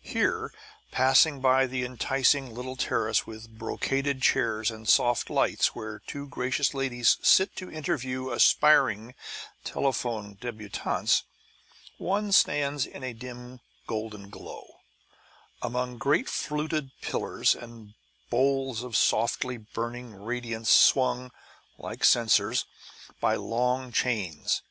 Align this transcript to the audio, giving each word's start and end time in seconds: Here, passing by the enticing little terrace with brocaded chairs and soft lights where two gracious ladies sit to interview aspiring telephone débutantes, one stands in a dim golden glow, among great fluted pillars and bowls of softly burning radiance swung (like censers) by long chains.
Here, 0.00 0.54
passing 0.92 1.40
by 1.40 1.66
the 1.66 1.84
enticing 1.84 2.54
little 2.54 2.76
terrace 2.76 3.26
with 3.26 3.58
brocaded 3.58 4.22
chairs 4.22 4.70
and 4.70 4.88
soft 4.88 5.28
lights 5.28 5.74
where 5.74 5.98
two 6.06 6.28
gracious 6.28 6.72
ladies 6.72 7.16
sit 7.20 7.56
to 7.56 7.68
interview 7.68 8.30
aspiring 8.30 9.16
telephone 9.64 10.36
débutantes, 10.36 11.24
one 11.98 12.30
stands 12.30 12.86
in 12.86 13.02
a 13.02 13.12
dim 13.12 13.58
golden 13.88 14.30
glow, 14.30 14.76
among 15.60 15.98
great 15.98 16.28
fluted 16.28 16.92
pillars 17.00 17.52
and 17.56 17.94
bowls 18.30 18.84
of 18.84 18.96
softly 18.96 19.56
burning 19.56 20.14
radiance 20.14 20.70
swung 20.70 21.32
(like 21.76 22.04
censers) 22.04 22.66
by 23.20 23.34
long 23.34 23.90
chains. 23.90 24.62